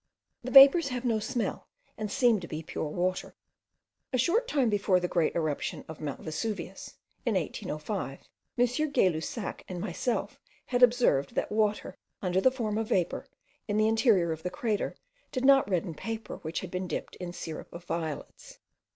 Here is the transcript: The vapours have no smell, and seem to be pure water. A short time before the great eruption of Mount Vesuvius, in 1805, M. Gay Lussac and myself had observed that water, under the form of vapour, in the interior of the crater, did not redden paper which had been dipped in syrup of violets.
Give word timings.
The 0.43 0.49
vapours 0.49 0.87
have 0.87 1.05
no 1.05 1.19
smell, 1.19 1.67
and 1.95 2.09
seem 2.09 2.39
to 2.39 2.47
be 2.47 2.63
pure 2.63 2.87
water. 2.89 3.35
A 4.11 4.17
short 4.17 4.47
time 4.47 4.67
before 4.67 4.99
the 4.99 5.07
great 5.07 5.35
eruption 5.35 5.85
of 5.87 6.01
Mount 6.01 6.21
Vesuvius, 6.21 6.95
in 7.23 7.35
1805, 7.35 8.21
M. 8.57 8.91
Gay 8.91 9.09
Lussac 9.11 9.63
and 9.67 9.79
myself 9.79 10.39
had 10.65 10.81
observed 10.81 11.35
that 11.35 11.51
water, 11.51 11.97
under 12.19 12.41
the 12.41 12.49
form 12.49 12.79
of 12.79 12.87
vapour, 12.89 13.27
in 13.67 13.77
the 13.77 13.87
interior 13.87 14.31
of 14.31 14.41
the 14.41 14.49
crater, 14.49 14.95
did 15.31 15.45
not 15.45 15.69
redden 15.69 15.93
paper 15.93 16.37
which 16.37 16.61
had 16.61 16.71
been 16.71 16.87
dipped 16.87 17.15
in 17.17 17.31
syrup 17.31 17.71
of 17.71 17.83
violets. 17.83 18.57